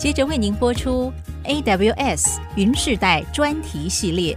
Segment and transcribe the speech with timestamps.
[0.00, 1.12] 接着为您播出
[1.44, 4.34] AWS 云世代专题系列。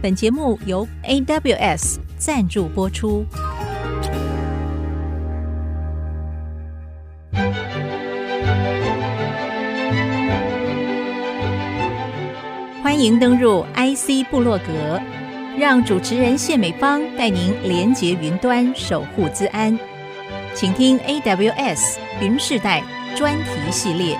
[0.00, 3.22] 本节目由 AWS 赞助播出。
[12.82, 14.98] 欢迎登入 IC 部落格，
[15.58, 19.78] 让主持人谢美芳带您连接云端，守护资安。
[20.54, 22.82] 请听 AWS 云世代
[23.14, 24.18] 专题系列。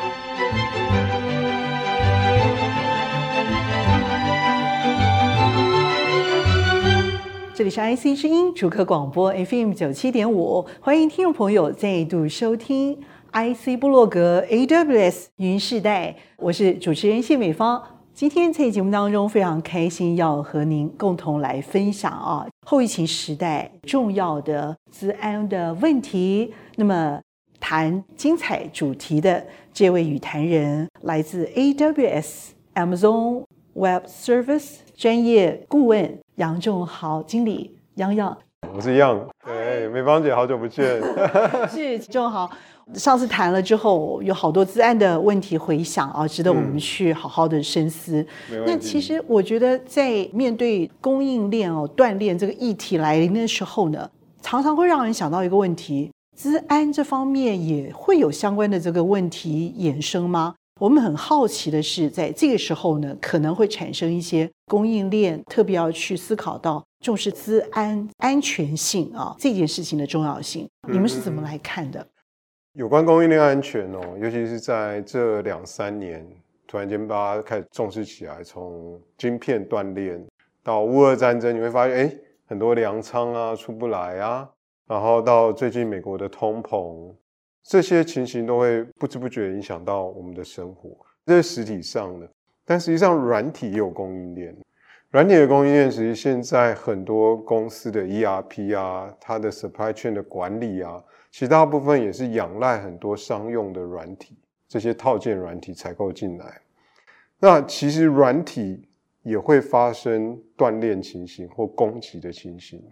[7.63, 12.99] 这里是 IC 之音主客广播 FM 九七点五，欢迎听众朋友再度收听
[13.31, 17.81] IC 部落格 AWS 云世代，我是主持人谢美芳。
[18.13, 26.53] 今天在节目当中非常开心，要和您共同来分享啊，后疫情时代重要的资安的问题。
[26.75, 27.21] 那么
[27.61, 38.37] 谈精彩主题的这位语谈人，来自 AWS Amazon Web Service 专业顾问杨仲豪经理，杨杨，
[38.75, 41.01] 我是杨，对，美芳姐，好久不见，
[41.71, 42.51] 是仲豪。
[42.95, 48.27] 上次谈了之后，有好多资安的问题回想啊，值得我们去好好的深思。
[48.51, 60.57] 嗯、那其实我觉得，在面对供应链哦断裂这个议题来临的时候呢，常常会让人想到一个问题：资安这方面也会有相关的这个问题衍生吗？
[60.83, 70.69] 我们很好奇的是，在这个时候呢，可能会产生一些供应链特别要去思考到重视资安安全性啊这件事情的重要性。
[70.89, 72.05] 你们是怎么来看的？
[72.73, 76.27] 有关供应链安全哦，尤其是在这两三年，
[76.67, 78.43] 突然间大家开始重视起来。
[78.43, 80.21] 从晶片断链
[80.65, 82.13] 到乌俄战争，你会发现，哎，
[82.47, 84.51] 很多粮仓啊出不来啊。
[84.89, 87.15] 然后到最近美国的通膨，
[87.63, 90.91] 这些情形都会不知不觉影响到我们的生活。
[91.25, 92.29] 这是实体上的，
[92.65, 94.57] 但实际上软体也有供应链。
[95.11, 101.03] 软体的供应链，其实现在很多公司的 ERP 啊，它的 supply chain 的管理啊。
[101.31, 104.37] 其大部分也是仰赖很多商用的软体，
[104.69, 106.61] 这些套件软体采购进来。
[107.39, 108.87] 那其实软体
[109.23, 112.83] 也会发生断裂情形或攻击的情形。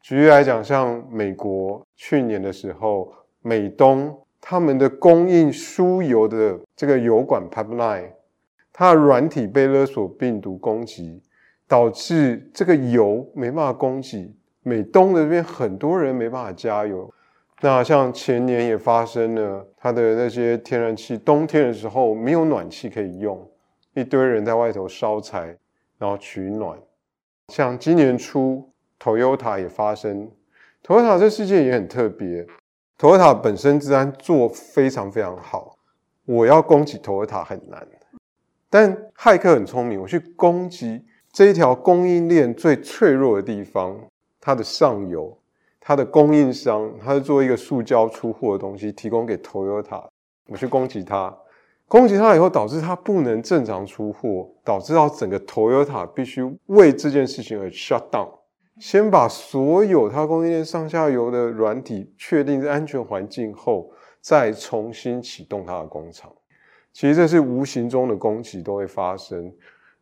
[0.00, 3.12] 举例来讲，像美国去年的时候，
[3.46, 8.10] 美东他们的供应输油的这个油管 pipeline，
[8.72, 11.22] 它的软体被勒索病毒攻击，
[11.68, 17.12] 导致这个油没办法供给，美东的这边很多人没办法加油。
[17.60, 23.46] 那像前年也发生了，它的那些天然气，冬天的时候没有暖气可以用，
[23.92, 25.54] 一堆人在外头烧柴，
[25.98, 26.78] 然后取暖。
[27.48, 30.30] 像今年初，Toyota 也发生
[30.82, 32.46] ，Toyota 这事件也很特别
[32.98, 35.76] ，Toyota 本身治安做非常非常好，
[36.24, 37.86] 我要攻击 Toyota 很难，
[38.70, 43.98] 但骇客很聪明，我去攻击这一条供应链最脆弱的地方，
[44.40, 45.38] 它的上游。
[45.86, 50.02] 它的供应商，它是做一个塑胶出货的东西，提供给 Toyota。
[50.48, 51.36] 我去攻击它，
[51.86, 58.30] 攻击它以后，导致它不能正常出货，导致到整个 Toyota 必须为这件事情而 shut down，
[58.80, 63.90] 先把所有它供应链上下游的软体确定安全环境后，
[64.20, 66.32] 再重新启动它的工厂。
[66.92, 69.52] 其实这是无形中的供给都会发生。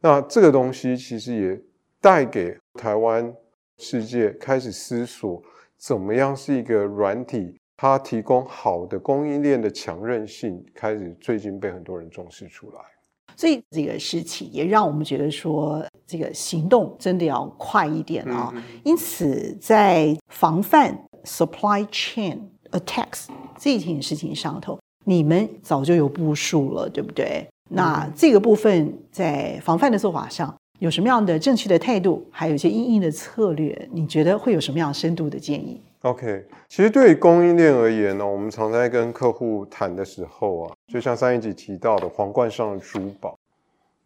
[0.01, 1.61] 那这个东西其实也
[2.01, 3.35] 带给台湾
[3.79, 5.43] 世界开始思索。
[5.77, 7.59] 怎么样是一个软体？
[7.77, 12.92] 它提供好的供应链的强韧性，开始最近被很多人重视出来。
[13.37, 18.53] 所以这个事情也让我们觉得说，这个行动真的要快一点啊、
[18.85, 22.39] 因此，在防范 supply chain
[22.71, 23.27] attacks
[23.59, 27.47] 这件事情上头，你们早就有部署了，对不对？
[27.71, 30.55] 嗯、那这个部分在防范的做法上。
[30.83, 43.39] 有什么样的正确的态度，还有一些因应的策略，你觉得会有什么样深度的建议？OK，其实对于供应链而言呢，我们常在跟客户谈的时候啊，就像上一集提到的皇冠上的珠宝，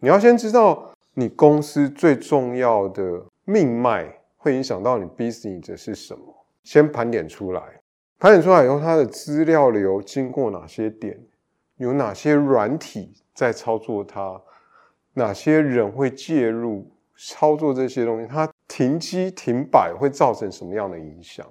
[0.01, 4.07] 你要先知道你公司最重要的命脉
[4.37, 6.25] 会影响到你 business 的是什么，
[6.63, 7.63] 先盘点出来，
[8.19, 11.19] 盘点出来以后，它的资料流经过哪些点，
[11.79, 14.43] 有哪些软体在操作它。
[15.19, 16.87] 哪些人会介入
[17.17, 18.27] 操作这些东西？
[18.27, 21.47] 它停机停摆会造成什么样的影响？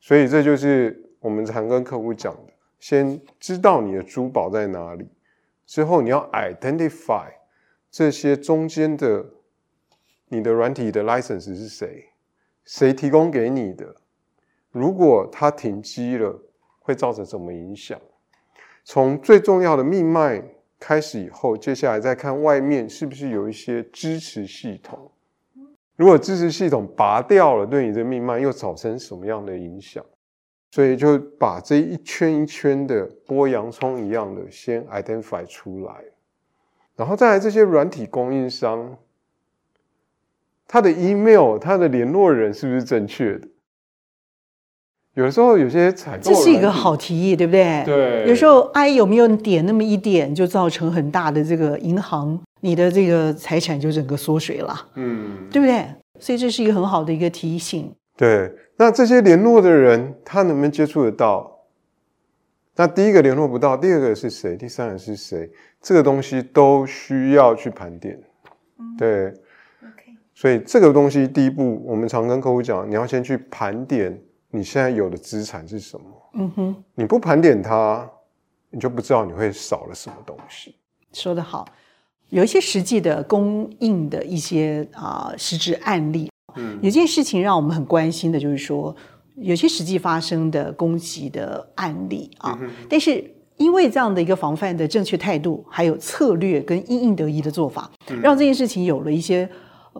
[0.00, 5.06] 所以这就是我们常跟客户讲的：先知道你的珠宝在哪里，
[5.66, 7.30] 之后你要 identify
[7.90, 9.26] 这些中间的
[10.28, 12.06] 你的软体的 license 是谁，
[12.64, 13.94] 谁提供给你的？
[14.70, 16.40] 如果它停机了，
[16.78, 18.00] 会造成什么影响？
[18.84, 20.42] 从最重要的命脉。
[20.80, 24.98] 开始以后，接下来再看外面是不是有一些支持系统。
[25.94, 30.02] 如果支持系统拔掉了，对你这命脉又造成什么样的影响？
[30.72, 36.04] 所以就把这一圈一圈的剥洋葱一样的先 identify 出来，
[36.94, 38.96] 然后再来这些软体供应商，
[40.68, 43.48] 他的 email、他的联络人是不是正确的？
[45.14, 47.82] 有的时候有些采购，这是一个好提议，对不对？
[47.84, 48.26] 对。
[48.28, 55.84] 有时候 I 有没有点那么一点，就造成很大的这个银行，你的这个财产就整个缩水了，嗯，对不对？
[56.18, 57.92] 所以这是一个很好的一个提醒。
[58.16, 61.58] 对，那这些联络的人，他能不能接触得到？
[62.76, 64.56] 那第一个联络不到，第二个是谁？
[64.56, 65.50] 第三个是谁？
[65.82, 68.18] 这个东西都需要去盘点。
[68.78, 69.26] 嗯，对
[69.82, 70.14] ，OK。
[70.34, 74.18] 所以这个东西第一步，我们常跟客户讲，你要先去盘点
[74.50, 76.06] 你现在有的资产是什么。
[76.34, 78.08] 嗯哼，你不盘点它，
[78.70, 80.76] 你就不知道你会少了什么东西。
[81.12, 81.66] 说得好。
[82.28, 88.94] 有一些实际的供应的一些啊、呃、实质案例，嗯，有件事情让我们很关心的，就是说
[89.34, 99.50] 有些实际发生的攻击的案例啊，嗯、但是因为这样的一个防范的正确态度，还有策略跟因应得宜的做法，嗯、让这件事情有了一些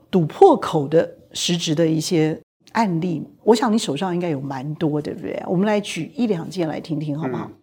[0.08, 2.40] 堵破口的实质的一些
[2.72, 3.26] 案例。
[3.44, 5.42] 我想你手上应该有蛮多，对不对？
[5.46, 7.46] 我们来举一两件来听听，好不好？
[7.46, 7.54] 嗯、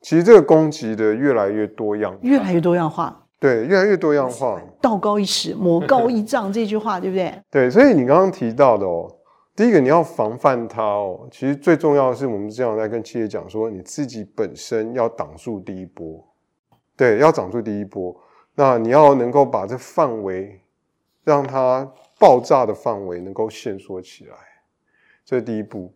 [0.00, 3.26] 其实这个攻击的越来越多样，越来越多样化。
[3.40, 4.58] 对，越来越多样化。
[4.80, 7.34] 道高一尺，魔高一丈，这句话对不对？
[7.50, 9.10] 对，所以你刚刚提到的哦，
[9.54, 11.28] 第一个你要防范它哦。
[11.30, 16.24] 其实最重要的是，我们这样在跟企业讲说，你自己本身要挡住第一波。
[16.96, 18.16] 对，要挡住第一波。
[18.54, 20.60] 那你要能够把这范围，
[21.24, 24.36] 让它爆炸的范围能够限缩起来，
[25.24, 25.92] 这是第一步。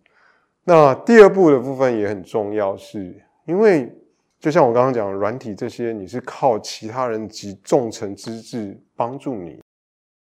[0.65, 3.95] 那第二步的部分也很重要，是因为。
[4.41, 9.61] 就像我刚刚讲，软体这些你是靠其他人及重层资质帮助你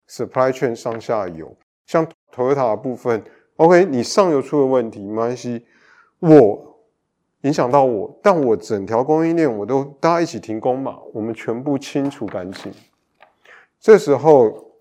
[0.06, 1.56] ，supply chain 上下游，
[1.86, 3.24] 像 Toyota 的部分
[3.56, 5.64] ，OK，你上游出了问题没关系，
[6.18, 6.78] 我
[7.40, 12.70] 影响到我，但我整条供应链我都大家一起停工嘛，我们全部清除干净。
[13.80, 14.71] 这时候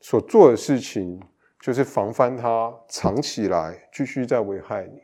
[0.00, 1.20] 所做的事情
[1.60, 5.00] 就是防范它藏起来，继续再危害你。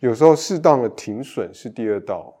[0.00, 2.34] 有时候适当的停损是第二道。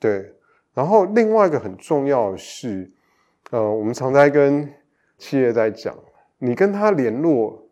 [0.00, 0.34] 对，
[0.74, 2.90] 然后另外一个很重要的是，
[3.50, 4.72] 呃，我们常在跟
[5.16, 5.96] 企业在讲，
[6.38, 7.68] 你跟他联络，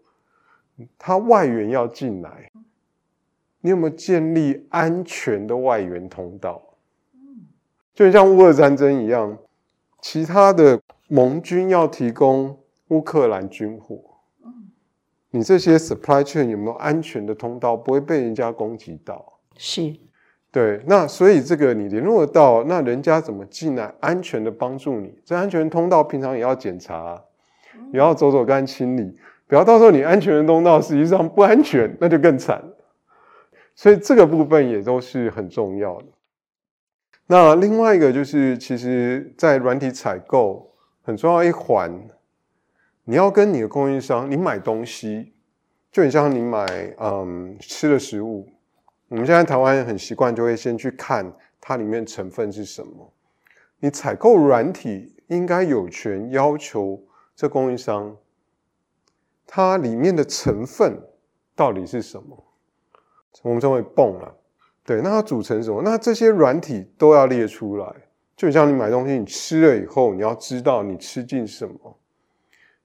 [0.98, 2.50] 他外援要进来，
[3.60, 6.62] 你有没有建立安全的外援通道？
[7.94, 9.38] 就像乌俄战争一样，
[10.00, 13.98] 其他的盟军要提供乌克兰军火，
[15.30, 19.40] 你这些 supply chain 有没有安全的通道，不会被人家攻击到？
[19.56, 19.94] 是。
[20.52, 25.18] 对，那所以这个你联络得到，那人家怎么进来安全的帮助你？
[25.22, 27.22] 这安全通道平常也要检查，
[27.92, 29.14] 也要走走干清理，
[29.46, 32.62] 不要到时候你安全的通道实际上不安全，那就更惨。
[33.74, 36.06] 所以这个部分也都是很重要的。
[37.26, 40.72] 那另外一个就是，其实，在软体采购
[41.02, 41.92] 很重要一环，
[43.08, 45.32] 你要跟你的供应商，你买东西，
[45.92, 46.66] 就很像你买
[46.98, 48.48] 嗯吃的食物。
[49.06, 53.12] 我们现在台湾人很习惯，就会先去看它里面成分是什么。
[53.78, 57.00] 你采购软体应该有权要求
[57.36, 58.16] 这供应商，
[59.46, 61.00] 它里面的成分
[61.54, 62.44] 到底是什么？
[63.42, 64.34] 我们称为泵啊，
[64.84, 65.80] 对，那它组成什么？
[65.84, 67.86] 那这些软体都要列出来。
[68.36, 71.96] 就像你买东西，你吃了以后，你要知道你吃进什么。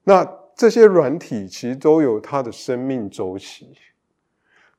[0.04, 3.74] 那这些软体其实都有它的生命周期，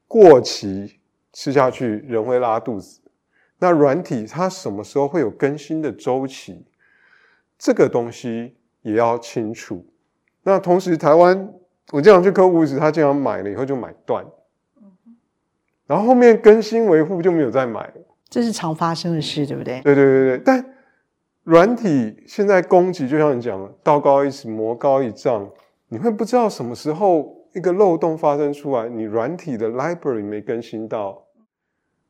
[0.07, 0.99] 过期。
[1.35, 3.01] 吃下去人会拉肚子，
[3.59, 6.67] 那软体它什么时候会有更新的周期？
[7.59, 9.83] 这个东西也要清楚。
[10.43, 11.51] 那同时，台湾
[11.91, 14.23] 我经常去客户时，他经常买了以后就买断，
[15.87, 17.95] 然后后面更新维护就没有再买了。
[18.29, 19.81] 这是常发生的事，对不对？
[19.81, 20.43] 对对对对。
[20.45, 20.75] 但
[21.45, 25.49] 软体现在攻击，就像你讲，道高一尺，魔高一丈，
[25.89, 27.41] 你会不知道什么时候。
[27.55, 31.23] 一个漏洞发生出来，你软体的 library 没更新到，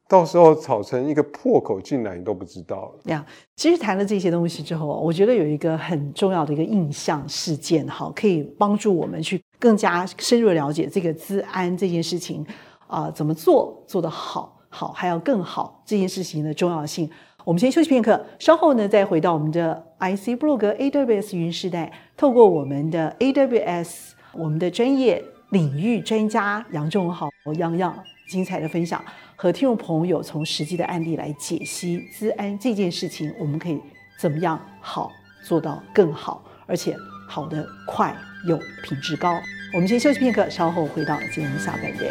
[0.06, 3.10] 到时候炒成一个破口进来，你都不知道了。
[3.10, 12.46] 呀，其实谈了这些东西之后，我觉得有一个很重要的一个印象事件，哈，可以帮助我们去更加深入了解这个资安这件事情
[12.86, 17.10] 啊、怎么做做得好，好还要更好这件事情的重要性。
[17.44, 25.22] 我们先休息片刻，稍后呢再回到我们的 IC 部落格 AWS 云时代，透过我们的 AWS 我们的专业。
[25.52, 27.94] 领域专家杨仲豪，洋洋
[28.26, 29.04] 精彩的分享，
[29.36, 33.78] 和听众朋友从实际的案例来解析资安这件事情，我们可以
[34.18, 35.12] 怎么样好
[35.44, 36.96] 做到更好，而且
[37.28, 38.16] 好得快
[38.48, 39.38] 又品质高。
[39.74, 42.10] 我们先休息片刻，稍后回到节目下半段。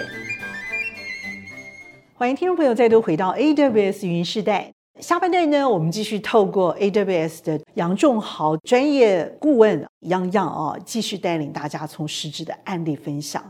[2.13, 4.80] 欢迎听众朋友再度回到 AWS 云世代。
[5.01, 13.43] 下半段呢，我们继续透过 AWS 的杨仲豪专业顾问杨洋啊，继续带领大家从实质的案例分享。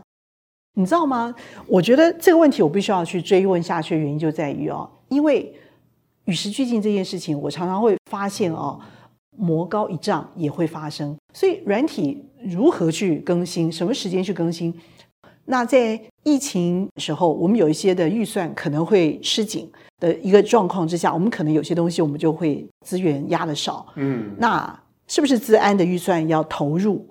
[0.74, 1.34] 你知道吗？
[1.66, 5.54] 我觉得这个问题我必须要去追问下去的原因就在于哦，因为
[6.24, 8.80] 与时俱进这件事情，我常常会发现哦。
[9.34, 14.72] 魔高一丈也会发生，所以软体如何去更新，什么时间去更新？
[15.44, 23.86] 那在疫情时候，我们有一些的预算可能会吃紧的一个状况之下，我们可能有些东西我们就会资源压的少。
[23.96, 27.06] 嗯，那是不是资安的预算要投入？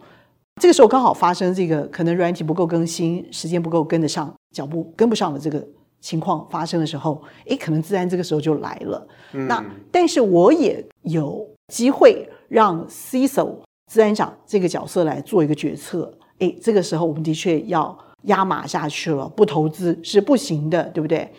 [0.62, 5.66] 这个时候刚好发生这个可能软体不够更新，时间不够跟得上，脚步跟不上的这个
[6.00, 9.08] 情况发生的时候，诶，可能资安这个时候就来了。
[9.34, 11.48] 嗯，那但是我也有。
[11.72, 13.60] 机会让 CISO
[13.90, 21.30] 资安长这个角色来做一个决策，诶，这个时候我们的确要压码下去了，不投资是不行的，对不对？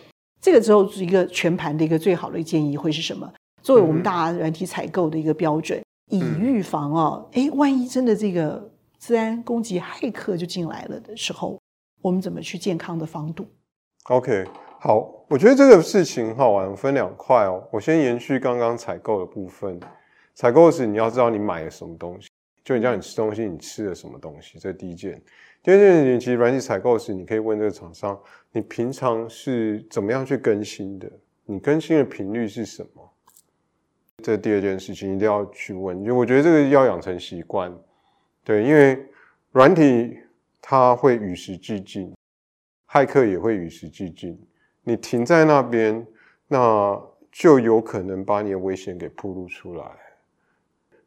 [0.41, 3.31] 这个时候是一个全盘的一个最好的建议会是什么？
[3.61, 11.57] 作为我们大家软体采购的一个标准，以预防哦，哎，万一真的这个资安攻击骇客就进来了的时候，
[12.01, 13.47] 我们怎么去健康的防堵
[14.09, 14.45] ？OK，
[14.81, 17.65] 好，我觉得这个事情很好玩，分两块哦。
[17.71, 19.79] 我先延续刚刚采购的部分。
[20.35, 22.27] 采购时，你要知道你买了什么东西。
[22.65, 24.59] 就你叫你吃东西，你吃了什么东西？
[24.59, 25.21] 这第一件。
[25.63, 28.19] 第二件事情，其实软体采购时，你可以问这个厂商，
[28.51, 31.09] 你平常是怎么样去更新的？
[31.45, 33.09] 你更新的频率是什么？
[34.21, 35.97] 这第二件事情一定要去问。
[36.01, 37.73] 因为我觉得这个要养成习惯。
[38.43, 39.07] 对，因为
[39.51, 40.19] 软体
[40.61, 42.13] 它会与时俱进，
[42.89, 44.37] 骇客也会与时俱进。
[44.83, 46.05] 你停在那边，
[46.49, 47.01] 那
[47.31, 49.85] 就有可能把你的危险给暴露出来。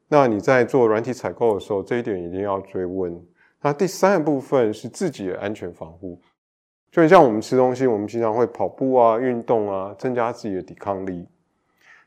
[0.09, 3.23] 那你在做软体采购的时候，这一点一定要追问。
[3.63, 6.21] 那第三个部分是自己的安全防护，
[6.91, 11.27] 就像我们吃东西，我们经常会跑步啊、运动啊，增加自己的抵抗力。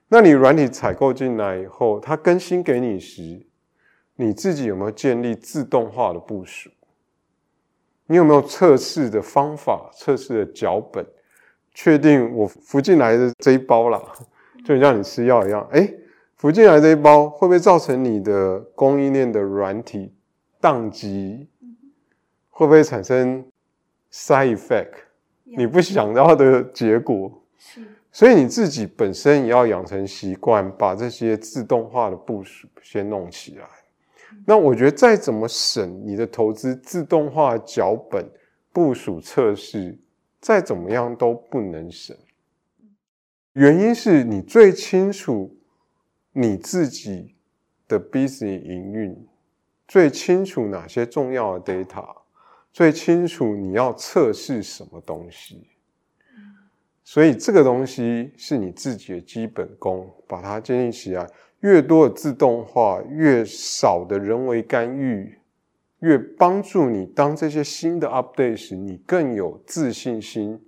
[0.07, 3.45] 那你软体采购进来以后，它更新给你时，
[4.15, 6.69] 你自己有没有建立自动化的部署？
[8.07, 11.05] 你有没有测试的方法、测试的脚本，
[11.73, 14.01] 确定我服进来的这一包啦，
[14.65, 15.93] 就像你吃药一样，哎。
[16.35, 20.15] 浮进来这一包会不会造成你的供应链的软体
[20.61, 21.47] 宕机？
[22.49, 23.45] 会不会产生
[24.11, 24.93] side effect？
[25.43, 27.41] 你不想要的结果。
[28.11, 33.67] 所以你自己本身也要养成习惯，把这些自动化的部署先弄起来。
[34.45, 38.29] 那我觉得再怎么省你的投资，自动化脚本、
[38.73, 39.97] 部署、测试，
[40.39, 42.15] 再怎么样都不能省。
[43.53, 45.55] 原因是你最清楚。
[46.31, 47.35] 你自己
[47.87, 49.27] 的 business 营运
[49.89, 52.15] 最清楚哪些重要的 data，
[52.71, 55.67] 最清楚你要测试什么东西，
[57.03, 61.27] 所以这个东西是你自己的基本功，把它建立起来。
[61.61, 65.39] 越多的自动化，越少的人为干预，
[66.01, 70.61] 越帮助你当这些新的 update 时，你更有自信心。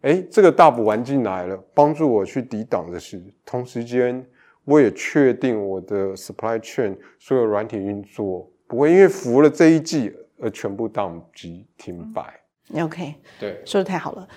[0.00, 4.26] 哎，这个大补丸进来了，帮助我去抵挡的是同时间。
[4.64, 12.40] 我也确定我的 supply chain 所有软体运作不会因为服了这一季而全部宕机停摆。
[12.74, 14.28] OK，对，说的太好了。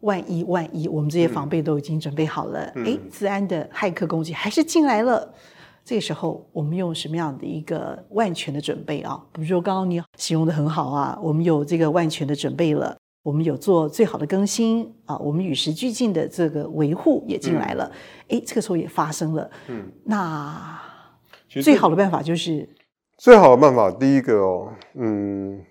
[0.00, 5.32] 万一万一，我们这些防备都已经准备好了，哎、嗯，资安的骇客攻击还是进来了，
[5.82, 9.24] 这个时候我们用什么样的一个万全的准备啊？
[9.32, 12.96] 比如说刚刚你形容的很好啊，我们有这个万全的准备了。
[13.22, 17.90] 我们有做最好的更新啊，我们与时俱进的这个维护也进来了，
[18.28, 19.50] 哎、嗯，这个时候也发生了。
[19.68, 20.78] 嗯，那
[21.48, 22.68] 最好的办法就是
[23.16, 25.64] 最好的办法，第一个哦，嗯，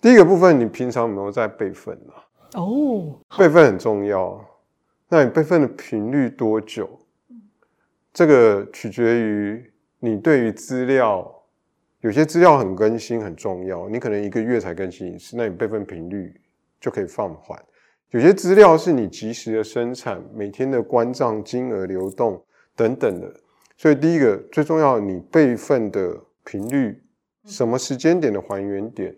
[0.00, 2.24] 第一个部分，你平常有没有在备份啊？
[2.54, 4.44] 哦，备份很重要。
[5.08, 6.88] 那你备份的频率多久？
[8.12, 11.30] 这个取决于你对于资料，
[12.00, 16.32] 有些资料很更新很重要，你可能一个月才更新一次，那你备份频率。
[16.80, 17.58] 就可以放缓。
[18.10, 22.44] 有些资料是你及时的生产，每天的关账金额流动
[22.76, 23.34] 等等的。
[23.78, 26.14] 所以第一个最重要，你备份的
[26.44, 27.02] 频率，
[27.44, 29.14] 什么时间点的还原点，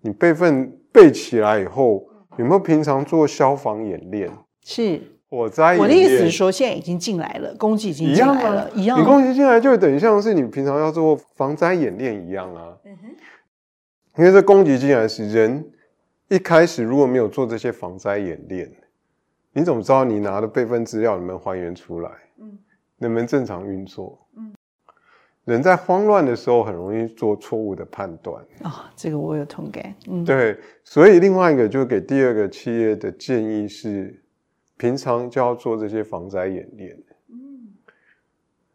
[0.00, 4.30] 你备份备起来以后，有没有平常做消防演练？
[4.62, 5.00] 是
[5.30, 5.78] 火灾。
[5.78, 9.00] 我的意思是说，现在已经进来了，攻击已经进来了，一样。
[9.00, 12.76] 你攻击进来就等于像是你平常要做防灾演练一样啊。
[14.16, 15.70] 因为这攻击进来是人。
[16.28, 18.72] 一开始如果没有做这些防灾演练，
[19.52, 22.10] 你怎么知道你拿的备份资料能不能还原出来？
[22.40, 22.58] 嗯，
[22.96, 24.26] 能不能正常运作？
[24.36, 24.52] 嗯，
[25.44, 28.42] 人在慌乱的时候很容易做错误的判断。
[28.62, 29.94] 啊、哦，这个我有同感。
[30.08, 34.22] 嗯，对，所以另外一个就给第二个企业的建议是，
[34.76, 36.96] 平常就要做这些防灾演练。
[37.28, 37.74] 嗯，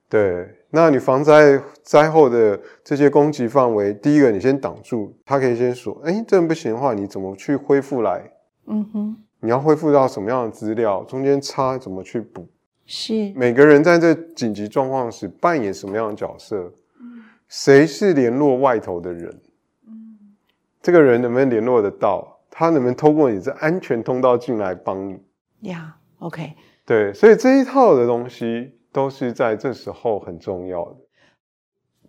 [0.07, 8.31] 对，那你防灾灾后的这些攻击范围，第一个你先挡住，他可以先说，哎，这样不行的话，你怎么去恢复来？
[8.67, 9.17] 嗯哼。
[9.41, 11.01] 你要恢复到什么样的资料？
[11.05, 12.45] 中间差怎么去补？
[12.91, 16.73] 是每个人在这紧急状况时扮演什么样的角色？
[16.99, 19.29] 嗯，谁是联络外头的人？
[19.87, 20.17] 嗯，
[20.81, 22.39] 这个人能不能联络得到？
[22.49, 25.69] 他能不能透过你这安全通道进来帮你？
[25.69, 26.53] 呀，yeah，OK，
[26.83, 30.95] 对，所以这一套的东西都是在这时候很重要的。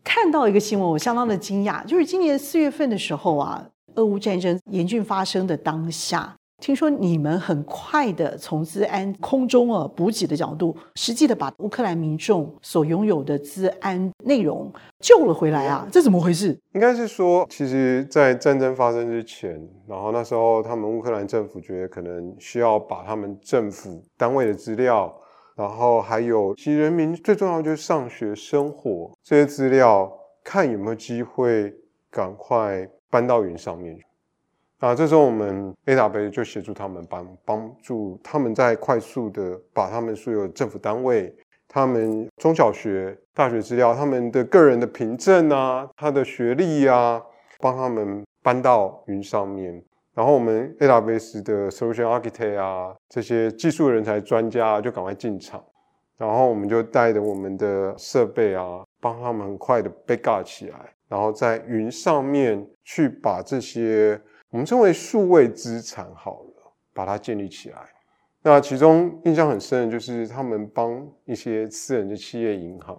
[0.03, 6.35] 看到一个新闻，我相当的惊讶，就是今年四月份的时候啊，俄乌战争严峻发生的当下。
[6.61, 15.89] 听说你们很快的从资安空中啊补给的角度，实际的把乌克兰民众所拥有的资安内容救了回来啊！
[15.91, 16.57] 这怎么回事？
[16.75, 25.11] 应该是说，其实，在战争发生之前，然后那时候他们乌克兰政府觉得可能需要把他们政府单位的资料，
[25.57, 30.13] 然后还有其实人民最重要的就是上学生活这些资料，
[30.45, 31.73] 看有没有机会
[32.11, 33.99] 赶快搬到云上面。
[34.81, 41.31] 啊，这时候我们 AWS 就协助他们帮帮助他们在快速的把他们所有政府单位、
[41.69, 47.21] 他们中小学、大学资料、他们的个人的凭证啊、他的学历啊，
[47.61, 49.85] 帮他们搬到云上面。
[50.15, 55.63] 然后我们 AWS 的 Solution Architect 啊，这些技术人才专家就赶快进场，
[56.17, 64.19] 然后我们就带着我们的设备啊，帮他们很快的 backup 起来，然后在云上面去把这些。
[64.51, 67.79] 我们称为数位资产好了，把它建立起来。
[68.43, 72.97] 那其中印象很深的就是他们帮一些私人的企业银行，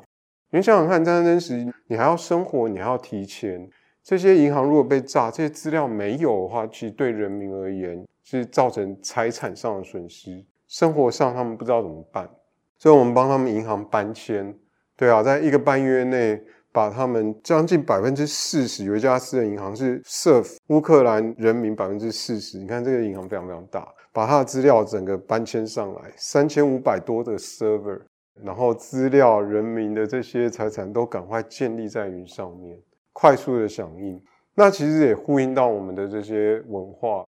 [0.52, 3.70] 因为想想看，战争时你还要生活，你还要提钱，
[4.02, 12.30] 这些银行如果被炸，这些资料没有的话，其实对人民而言是造成财产上的损失，生活上他们不知道怎么办，
[12.78, 14.58] 所以我们帮他们银行搬迁。
[14.96, 16.42] 对啊，在一个半月内。
[16.74, 22.58] 把他们将近百分之四十，有一家私人银行是 serve 乌克兰人民百分之四十。
[22.58, 28.00] 你看这个银行非常非常大，把它的资料整个搬迁上来，三千五百多的 server，
[28.42, 32.80] 然后资料、人民的这些财产都赶快建立在云上面，
[33.14, 34.22] 快速的响应。
[34.56, 37.26] 那其实也呼应到我们的这些文化，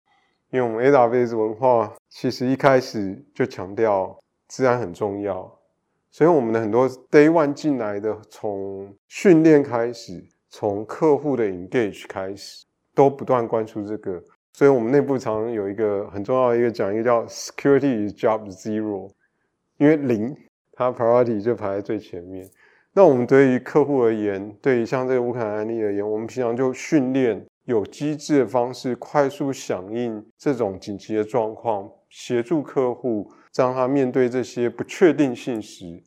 [0.52, 5.50] 因为我们 AWS 文化其实一开始就强调资安很重要。
[6.14, 14.24] 所以我们的很多 Day One 进来的，从训练开始，从客户的 Engage 开始，都不断关注这个。
[14.52, 19.10] 所以我们内部常有一个很重要的一个讲，一个叫 Security is Job Zero，
[19.80, 20.38] 因为零
[20.74, 22.48] 它 Priority 就排在最前面。
[22.94, 33.32] 那我们对于客户而言，对于像这个乌克兰案例而言，我们平常就训练有机制的方式，快速响应这种紧急的状况，协助客户。
[33.56, 36.02] 让他面对这些不确定性时，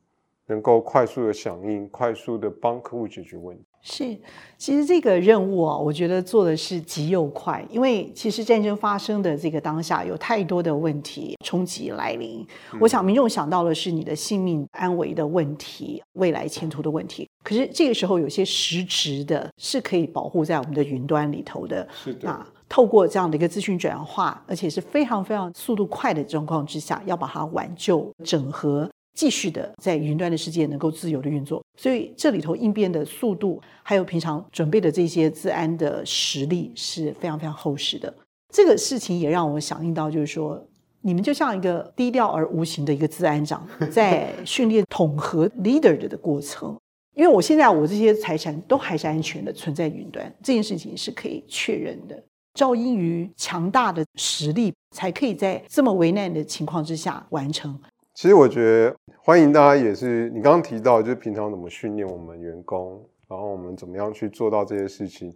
[0.46, 3.64] 能够快速的响应，快速的帮客户解决问题。
[3.88, 4.18] 是，
[4.58, 12.44] 其实这个任务啊，我觉得做的是急又快，因为其实战争发生的这个当下，有太多的问题冲击来临。
[12.72, 17.28] 嗯、我想民众想到的是你的性命安危的问题，未来前途的问题。
[17.44, 21.86] 可是这个时候，有些实质的是可以保护在我们的云端里头的。
[21.92, 22.20] 是的。
[22.24, 31.62] 那透过这样的一个资讯转化，而且是非常非常速度快的状况之下，要把它挽救、整合，继续的在云端的世界能够自由的运作。
[31.78, 38.12] 所以这里头应变的速度，还有平常准备的这些治安的实力是非常非常厚实的。
[38.52, 40.62] 这个事情也让我响应到，就是说，
[41.02, 46.76] 你们就像一个低调而无形的一个治安长，在训练统合 leader 的过程。
[47.14, 52.22] 因为我现在我这些财产都还是安全的存在云端，这件事情是可以确认的。
[52.56, 57.78] 肇因于强大的实力，才可以在这么危难的情况之下完成。
[58.14, 65.32] 其实我觉得欢迎大家也是，你刚刚提到就是平常怎么训练我们员工，然后我们怎么样去做到这些事情。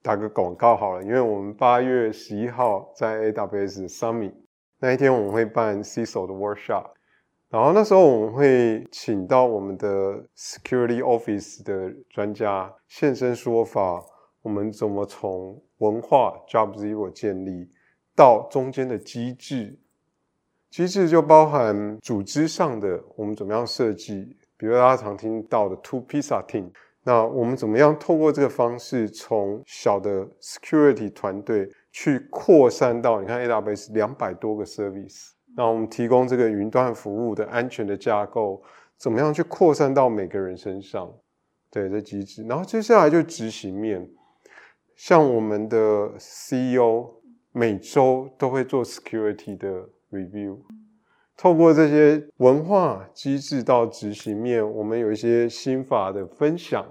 [0.00, 4.32] 打个广告好了，因为我们八月十一号在 AWS Summit
[4.80, 6.86] 那一天，我们会办 CISO 的 workshop，
[7.50, 14.02] 然后那时候我们会请到我们的 Security Office 的专家现身说法。
[14.40, 17.68] 我们怎么从文化 Job Zero 建立
[18.14, 19.76] 到中间的机制？
[20.70, 24.36] 机制就包含组织上的，我们怎么样设计？
[24.56, 26.70] 比如大家常听到的 Two Pizza Team，
[27.02, 38.62] 那我们怎么样透过这个方式，从小的 Security 团队去扩散到你看 AWS 两百多个 Service，那我们提供这个云端服务的安全的架构，
[38.96, 41.12] 怎么样去扩散到每个人身上？
[41.70, 42.44] 对，这机制。
[42.44, 44.08] 然后接下来就执行面，
[45.04, 47.10] 像我们的 CEO
[47.50, 49.68] 每周都会做 security 的
[50.12, 50.56] review。
[51.36, 56.86] 透过这些文化机制到执行面，我们有一些心法的分享，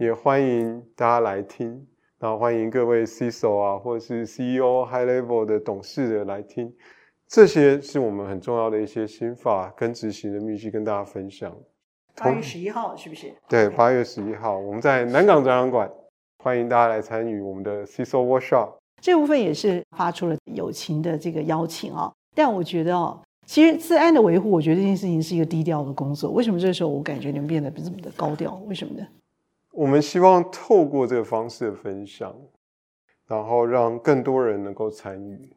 [0.00, 1.86] 也欢迎大家来听。
[2.18, 6.74] 然后欢迎各位 CISO 啊，或者是 CEO high level 的董事的来听。
[7.28, 11.56] 这些是我们很重要的一些心法跟执行的秘籍，跟大家分享。
[12.16, 13.32] 八月十一号是不是？
[13.48, 15.88] 对，八月十一号，我们在南港展览馆，
[16.44, 18.74] 欢迎大家来参与我们的 CISO Workshop。
[19.00, 22.12] 这部分也是发出了友情的这个邀请啊。
[22.34, 26.30] 但我觉得哦，其实治安的维护，我觉得这件事情是一个低调的工作。
[26.32, 28.60] 为什么这个时候我感觉你们变得不这么的高调？
[28.66, 29.06] 为什么呢？
[29.72, 32.36] 我们希望透过这个方式的分享，
[33.26, 35.50] 然后让更多人能够参与。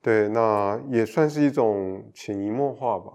[0.00, 3.12] 对，那也算是一种潜移默化吧。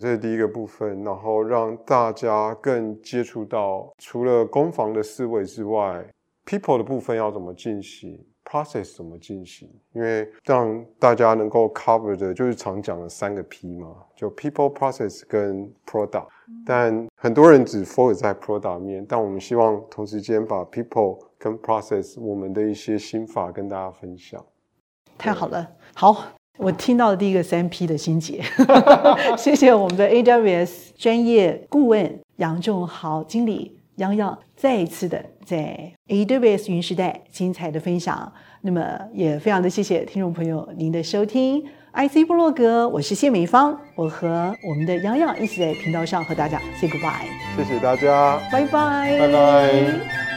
[0.00, 6.04] 这是第一个部分，然后让大家更接触到，除了攻防的思维之外
[6.48, 9.68] ，people 的部分要怎么进行，process 怎么进行？
[9.92, 16.26] 因为让大家能够 cover 的，就是常讲的三个 P 嘛，就 people、process 跟 product。
[16.64, 24.42] 但很多人只 focus 在 product 面，但我们希望同时间把 people 跟 process 我们的一些心法跟大家分享。
[25.18, 26.24] 太好了，好，
[26.56, 28.42] 我听到的第一个三 P 的心结，
[29.36, 38.32] 谢谢我们的 AWS 专业顾问杨仲豪经理杨洋再一次的在 AWS 云时代精彩的分享，
[38.62, 50.27] 那么也非常的谢谢听众朋友您的收听，IC 部落格，我是谢美芳，我和我们的洋洋一起在频道上和大家 say goodbye，谢谢大家，拜拜，拜拜。